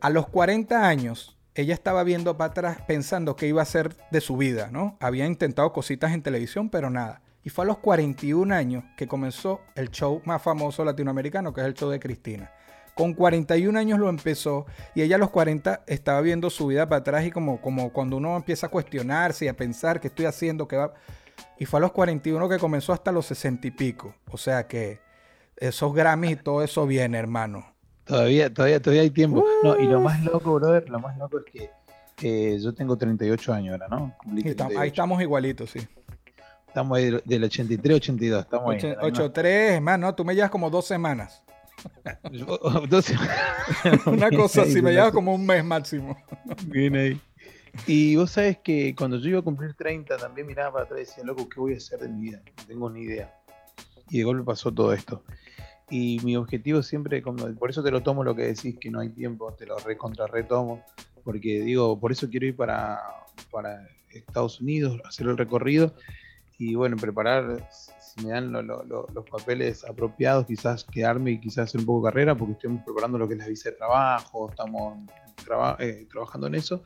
[0.00, 4.20] a los 40 años, ella estaba viendo para atrás pensando qué iba a hacer de
[4.20, 4.96] su vida, ¿no?
[5.00, 7.22] Había intentado cositas en televisión, pero nada.
[7.42, 11.66] Y fue a los 41 años que comenzó el show más famoso latinoamericano, que es
[11.66, 12.50] el show de Cristina.
[12.96, 17.00] Con 41 años lo empezó y ella a los 40 estaba viendo su vida para
[17.00, 20.66] atrás y como, como cuando uno empieza a cuestionarse y a pensar qué estoy haciendo,
[20.66, 20.94] qué va...
[21.58, 24.14] Y fue a los 41 que comenzó hasta los 60 y pico.
[24.30, 24.98] O sea que
[25.58, 27.66] esos Grammys y todo eso viene, hermano.
[28.04, 29.44] Todavía, todavía, todavía hay tiempo.
[29.62, 31.70] No, y lo más loco, brother, lo más loco es que
[32.22, 34.14] eh, yo tengo 38 años ahora, ¿no?
[34.16, 34.80] Cumplí Y tam- 38.
[34.80, 35.86] ahí estamos igualitos, sí.
[36.68, 38.96] Estamos ahí del- del 83, 82, estamos ahí.
[39.02, 41.42] Ocho- 8-3, hermano, tú me llevas como dos semanas.
[44.06, 46.16] Una cosa así, me ahí, como un mes máximo.
[46.66, 47.20] bien ahí.
[47.86, 51.04] Y vos sabes que cuando yo iba a cumplir 30 también miraba para atrás y
[51.04, 52.42] decía, loco, ¿qué voy a hacer de mi vida?
[52.56, 53.34] No tengo ni idea.
[54.08, 55.24] Y de golpe pasó todo esto.
[55.90, 59.00] Y mi objetivo siempre, como- por eso te lo tomo lo que decís, que no
[59.00, 60.82] hay tiempo, te lo recontra retomo,
[61.22, 63.00] porque digo, por eso quiero ir para,
[63.50, 65.94] para Estados Unidos, hacer el recorrido
[66.58, 67.68] y bueno, preparar,
[68.16, 71.86] si me dan lo- lo- lo- los papeles apropiados, quizás quedarme y quizás hacer un
[71.86, 74.98] poco de carrera, porque estamos preparando lo que es la visa de trabajo, estamos
[75.44, 76.82] traba- eh, trabajando en eso.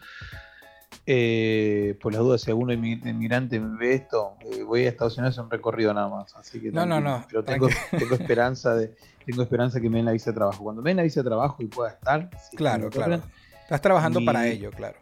[1.06, 5.16] Eh, por las dudas, si alguno inmi- inmigrante me ve esto, eh, voy a Estados
[5.18, 6.34] Unidos a un recorrido nada más.
[6.36, 10.06] Así que No, no, no, Pero tengo, tengo esperanza de, tengo esperanza que me den
[10.06, 10.62] la visa de trabajo.
[10.62, 13.22] Cuando me den la visa de trabajo y pueda estar, si Claro, claro.
[13.62, 14.98] Estás trabajando Mi- para ello, claro.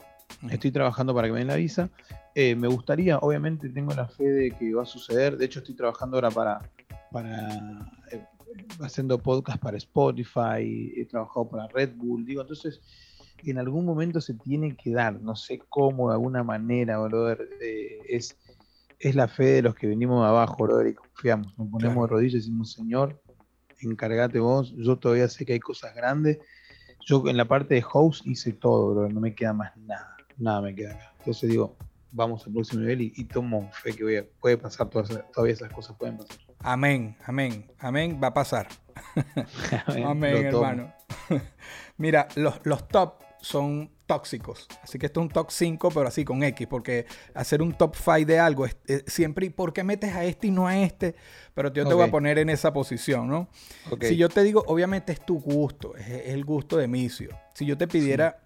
[0.50, 1.88] Estoy trabajando para que me den la visa.
[2.40, 5.36] Eh, me gustaría, obviamente tengo la fe de que va a suceder.
[5.36, 6.70] De hecho, estoy trabajando ahora para,
[7.10, 8.24] para eh,
[8.80, 12.24] haciendo podcast para Spotify, he trabajado para Red Bull.
[12.24, 12.80] Digo, entonces,
[13.42, 17.40] en algún momento se tiene que dar, no sé cómo, de alguna manera, brother.
[17.60, 18.36] eh, es,
[19.00, 21.58] es la fe de los que venimos de abajo, brother, y confiamos.
[21.58, 22.02] Nos ponemos Claro.
[22.02, 23.20] de rodillas y decimos, Señor,
[23.80, 24.72] encargate vos.
[24.76, 26.38] Yo todavía sé que hay cosas grandes.
[27.04, 29.08] Yo en la parte de host hice todo, bro.
[29.08, 30.16] No me queda más nada.
[30.36, 31.12] Nada me queda acá.
[31.18, 31.76] Entonces digo,
[32.10, 35.30] vamos al próximo nivel y, y tomo fe que voy a- puede pasar todas esas-
[35.32, 36.36] todavía esas cosas pueden pasar.
[36.60, 38.68] Amén, amén, amén, va a pasar.
[40.04, 40.92] Amén, hermano.
[41.96, 44.66] Mira, los, los top son tóxicos.
[44.82, 47.94] Así que esto es un top 5, pero así con X, porque hacer un top
[47.94, 50.76] 5 de algo es, es siempre, ¿y por qué metes a este y no a
[50.78, 51.14] este?
[51.54, 53.48] Pero yo te voy a poner en esa posición, ¿no?
[54.08, 57.30] Si yo te digo, obviamente es tu gusto, es, es el gusto de Micio.
[57.54, 58.40] Si yo te pidiera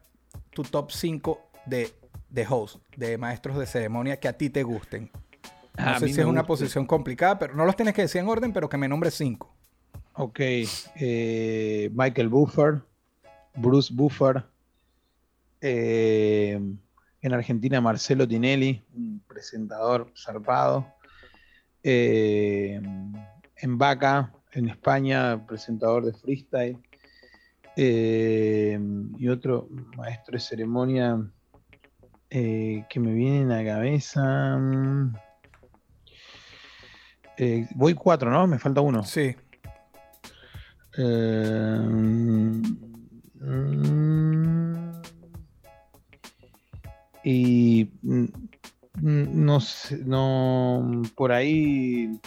[0.50, 1.90] tu top 5 de,
[2.32, 5.10] de host, de maestros de ceremonia que a ti te gusten.
[5.78, 6.46] No a sé si es una gusta.
[6.46, 9.54] posición complicada, pero no los tienes que decir en orden, pero que me nombres 5.
[10.14, 10.40] Ok.
[10.40, 12.82] eh, Michael Buffer,
[13.56, 14.44] Bruce Buffer.
[15.60, 16.60] eh,
[17.24, 20.86] en Argentina, Marcelo Tinelli, un presentador zarpado.
[21.84, 22.80] eh,
[23.56, 26.78] en Vaca, en España, presentador de freestyle.
[27.76, 28.78] eh,
[29.18, 31.18] y otro maestro de ceremonia
[32.34, 34.56] eh, que me viene en la cabeza.
[34.56, 35.14] mm,
[37.36, 38.46] eh, voy cuatro, ¿no?
[38.46, 39.04] Me falta uno.
[39.04, 39.36] Sí.
[40.96, 42.62] Eh, mm,
[47.24, 48.26] y mm,
[49.02, 52.18] no sé, no por ahí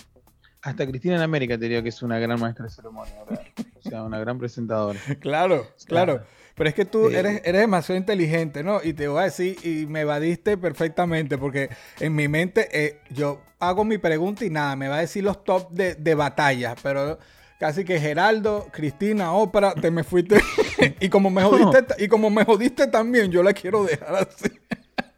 [0.61, 3.45] hasta Cristina en América te diría que es una gran maestra de ceremonia, ¿verdad?
[3.83, 4.99] o sea, una gran presentadora.
[5.19, 6.23] Claro, claro.
[6.55, 8.81] Pero es que tú Eh, eres, eres demasiado inteligente, ¿no?
[8.83, 13.41] Y te voy a decir, y me evadiste perfectamente, porque en mi mente eh, yo
[13.59, 17.19] hago mi pregunta y nada, me va a decir los top de, de batallas, pero
[17.59, 20.39] casi que Geraldo, Cristina, Ópera, te me fuiste.
[21.01, 24.49] y como me jodiste, y como me jodiste también, yo la quiero dejar así.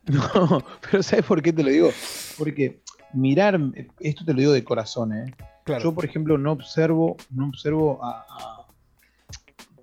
[0.07, 1.91] No, pero ¿sabes por qué te lo digo?
[2.37, 2.79] Porque
[3.11, 3.59] mirar,
[3.99, 5.35] esto te lo digo de corazón, ¿eh?
[5.65, 5.83] Claro.
[5.83, 8.56] Yo, por ejemplo, no observo, no observo a, a-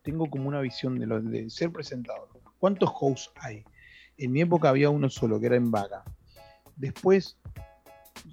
[0.04, 2.28] tengo como una visión de, lo, de ser presentador.
[2.58, 3.64] ¿Cuántos hosts hay?
[4.18, 6.04] En mi época había uno solo, que era en Vaca.
[6.76, 7.38] Después,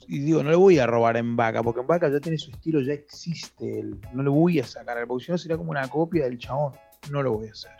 [0.07, 2.51] y digo, no le voy a robar en Vaca, porque en Vaca ya tiene su
[2.51, 3.99] estilo, ya existe él.
[4.13, 6.73] No le voy a sacar, porque si sería como una copia del chabón.
[7.09, 7.71] No lo voy a hacer.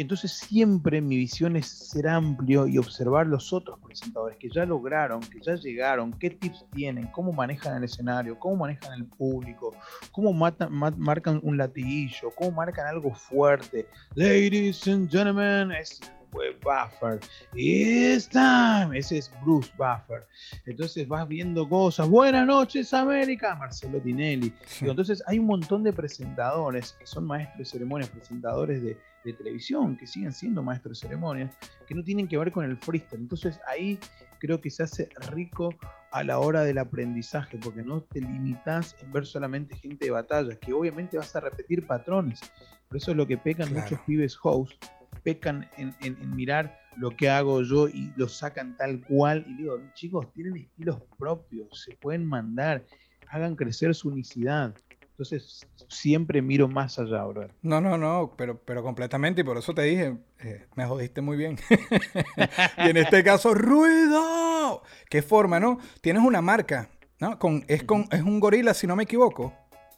[0.00, 5.20] Entonces siempre mi visión es ser amplio y observar los otros presentadores que ya lograron,
[5.20, 9.74] que ya llegaron, qué tips tienen, cómo manejan el escenario, cómo manejan el público,
[10.12, 13.86] cómo matan- ma- marcan un latiguillo, cómo marcan algo fuerte.
[14.14, 16.00] Ladies and gentlemen, es
[16.30, 17.20] pues Buffer.
[17.54, 18.96] It's time.
[18.98, 20.26] Ese es Bruce Buffer.
[20.66, 22.08] Entonces vas viendo cosas.
[22.08, 23.54] Buenas noches, América.
[23.56, 24.52] Marcelo Tinelli.
[24.80, 29.32] Digo, Entonces hay un montón de presentadores que son maestros de ceremonias, presentadores de, de
[29.32, 31.54] televisión, que siguen siendo maestros de ceremonias,
[31.86, 33.20] que no tienen que ver con el freestyle.
[33.22, 33.98] Entonces ahí
[34.38, 35.74] creo que se hace rico
[36.12, 40.58] a la hora del aprendizaje, porque no te limitas en ver solamente gente de batallas,
[40.58, 42.40] que obviamente vas a repetir patrones.
[42.88, 43.82] Por eso es lo que pecan Claro.
[43.82, 44.82] muchos pibes host,
[45.22, 49.44] pecan en, en- en mirar lo que hago yo y lo sacan tal cual.
[49.48, 52.84] Y digo, chicos, tienen estilos propios, se pueden mandar,
[53.28, 54.74] hagan crecer su unicidad.
[55.12, 57.46] Entonces, siempre miro más allá, bro.
[57.62, 61.36] No, no, no, pero, pero completamente, y por eso te dije, eh, me jodiste muy
[61.36, 61.58] bien.
[62.78, 64.82] y en este caso, ruido.
[65.10, 65.78] ¿Qué forma, no?
[66.00, 67.38] Tienes una marca, ¿no?
[67.38, 69.52] Con, es, con, es un gorila, si no me equivoco.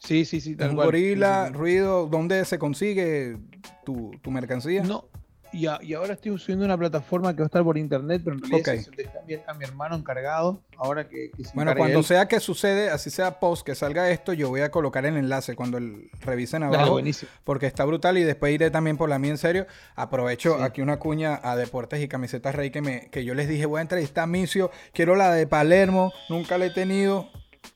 [0.05, 0.87] Sí, sí, sí, tal un cual.
[0.89, 1.59] gorila, Sí, sí, sí.
[1.59, 3.37] ruido, ¿dónde se consigue
[3.85, 4.83] tu, tu mercancía?
[4.83, 5.05] No,
[5.53, 8.37] y, a- y ahora estoy subiendo una plataforma que va a estar por internet, pero
[8.37, 8.81] en realidad Ok.
[8.81, 10.63] se dejé a mi, hermano encargado.
[10.79, 12.05] Ahora que, que se Bueno, cuando él.
[12.05, 15.55] sea que sucede, así sea post, que salga esto, yo voy a colocar el enlace
[15.55, 16.93] cuando el, revisen abajo.
[16.93, 17.31] buenísimo.
[17.45, 19.67] porque está brutal y después iré también por la mía en serio.
[19.95, 20.63] Aprovecho Sí.
[20.65, 23.79] aquí una cuña a Deportes y Camisetas Rey que, me, que yo les dije, voy
[23.79, 27.29] a entrevistar a Micio, quiero la de Palermo, nunca la he tenido.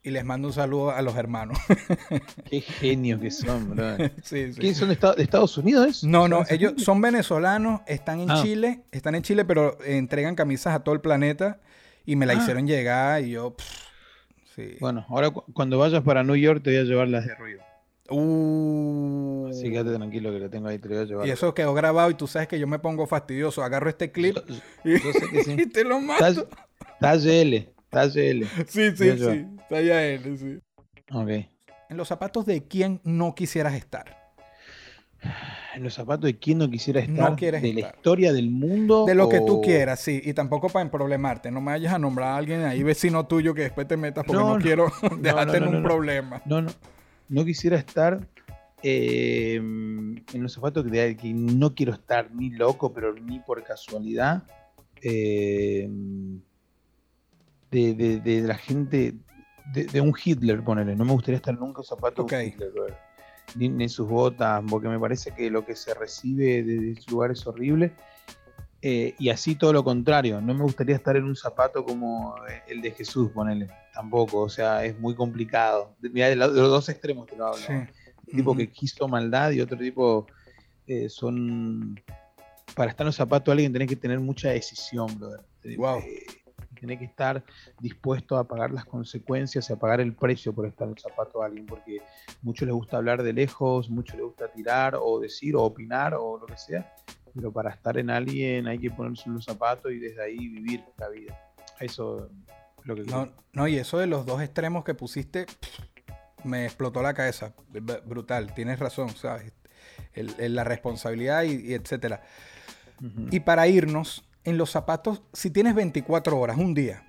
[0.03, 1.59] Y les mando un saludo a los hermanos.
[2.51, 3.97] Qué genio que son, bro.
[4.23, 4.61] sí, sí.
[4.61, 6.05] ¿Qué son de, Esta- de Estados Unidos?
[6.05, 8.41] No, no, ¿Son ellos son venezolanos, están en Ah.
[8.43, 11.61] Chile, están en Chile, pero entregan camisas a todo el planeta
[12.05, 12.37] y me la Ah.
[12.37, 13.67] hicieron llegar y yo, pff,
[14.55, 14.77] sí.
[14.81, 17.63] Bueno, ahora cu- cuando vayas para New York te voy a llevar las de ruido.
[18.09, 21.27] Uh, Así que quédate tranquilo que lo tengo ahí, te lo voy a llevar.
[21.27, 24.37] y eso quedó grabado y tú sabes que yo me pongo fastidioso, agarro este clip
[24.37, 25.57] Yo, y, yo sé que sí.
[25.59, 26.25] y te lo mato.
[26.27, 27.69] está GL,
[28.01, 28.45] está GL.
[28.69, 29.47] Sí, sí, sí.
[29.61, 30.59] Está ya él, sí.
[31.13, 31.29] Ok.
[31.89, 34.17] En los zapatos de quién no quisieras estar.
[35.75, 37.31] En los zapatos de quién no quisiera estar.
[37.31, 39.05] No quieres de la historia del mundo.
[39.07, 40.21] De lo que tú quieras, sí.
[40.25, 41.51] Y tampoco para emproblemarte.
[41.51, 44.41] No me vayas a nombrar a alguien ahí vecino tuyo que después te metas porque
[44.41, 44.63] no, No, no.
[44.63, 45.89] quiero No, dejarte no, en un no.
[45.89, 46.43] problema.
[46.45, 46.71] No, no.
[47.29, 48.27] No quisiera estar
[48.83, 54.43] eh, en los zapatos que, que no quiero estar ni loco, pero ni por casualidad.
[55.03, 55.89] eh,
[57.77, 59.15] de, de- de la gente,
[59.73, 60.95] de, de un Hitler, ponele.
[60.97, 62.33] No me gustaría estar nunca en zapatos Ok.
[62.33, 62.71] de Hitler,
[63.55, 67.11] ni, ni en sus botas, porque me parece que lo que se recibe de ese
[67.11, 67.93] lugar es horrible.
[68.83, 72.63] Eh, y así todo lo contrario, no me gustaría estar en un zapato como eh,
[72.69, 75.97] el de Jesús, ponele, tampoco, o sea, es muy complicado.
[76.01, 77.59] Mirá, de, los dos extremos te lo hablo.
[77.67, 77.73] Sí.
[77.73, 80.27] Un tipo que quiso maldad y otro tipo
[80.87, 82.01] eh, son...
[82.75, 85.41] Para estar en los zapatos de alguien tenés que tener mucha decisión, brother.
[85.79, 85.99] Wow.
[86.01, 86.27] Eh,
[86.81, 87.43] tenés que estar
[87.81, 91.41] dispuesto a pagar las consecuencias y a pagar el precio por estar en el zapato
[91.41, 92.03] de alguien, porque
[92.43, 96.39] mucho les gusta hablar de lejos, mucho les gusta tirar o decir o opinar o
[96.39, 96.93] lo que sea,
[97.35, 100.85] pero para estar en alguien hay que ponerse en los zapatos y desde ahí vivir
[100.99, 101.39] la vida.
[101.81, 102.27] Eso
[102.81, 105.47] es lo que No, no, y eso de los dos extremos que pusiste
[106.45, 107.53] me explotó la cabeza.
[108.07, 109.53] Brutal, tienes razón, ¿sabes?
[110.13, 112.23] El- el- la responsabilidad y, y etcétera.
[113.01, 113.29] Ujú.
[113.31, 117.03] Y para irnos, en los zapatos, si tienes 24 horas, un día,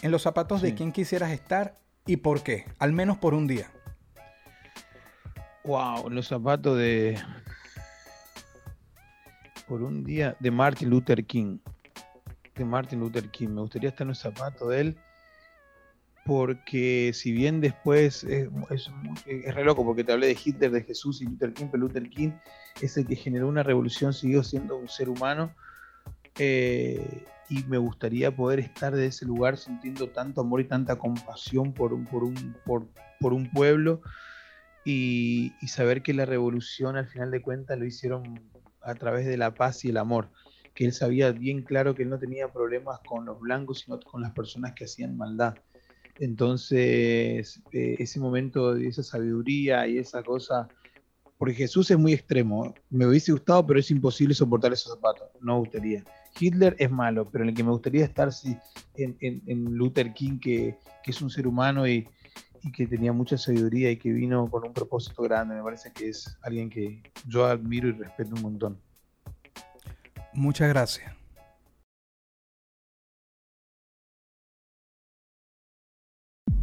[0.00, 1.76] en los zapatos de quién quisieras estar
[2.06, 3.70] y por qué, al menos por un día.
[5.64, 7.18] Wow, los zapatos de.
[9.66, 11.58] Por un día de Martin Luther King.
[12.54, 13.48] De Martin Luther King.
[13.48, 14.96] Me gustaría estar en los zapatos de él.
[16.26, 18.90] Porque si bien después es, es,
[19.26, 22.08] es re loco, porque te hablé de Hitler, de Jesús y Luther King, pero Luther
[22.08, 22.32] King
[22.80, 25.54] es el que generó una revolución, siguió siendo un ser humano.
[26.38, 31.72] Eh, y me gustaría poder estar de ese lugar sintiendo tanto amor y tanta compasión
[31.72, 32.86] por un, por un, por,
[33.20, 34.00] por un pueblo
[34.84, 38.40] y, saber que la revolución al final de cuentas lo hicieron
[38.82, 40.28] a través de la paz y el amor,
[40.74, 44.22] que él sabía bien claro que él no tenía problemas con los blancos, sino con
[44.22, 45.54] las personas que hacían maldad.
[46.20, 50.68] Entonces, eh, ese momento de esa sabiduría y esa cosa,
[51.38, 55.54] porque Jesús es muy extremo, me hubiese gustado, pero es imposible soportar esos zapatos, no
[55.54, 56.04] me gustaría.
[56.38, 58.56] Hitler es malo, pero en el que me gustaría estar sí,
[58.96, 62.08] en, en- en Luther King, que, que es un ser humano y,
[62.62, 65.54] y que tenía mucha sabiduría y que vino con un propósito grande.
[65.54, 68.78] Me parece que es alguien que yo admiro y respeto un montón.
[70.32, 71.14] Muchas gracias.